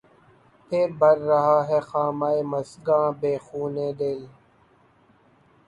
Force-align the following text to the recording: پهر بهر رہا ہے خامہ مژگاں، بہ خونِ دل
پهر 0.67 0.89
بهر 0.99 1.17
رہا 1.29 1.57
ہے 1.69 1.79
خامہ 1.89 2.29
مژگاں، 2.51 3.07
بہ 3.19 3.31
خونِ 3.45 3.75
دل 3.99 4.19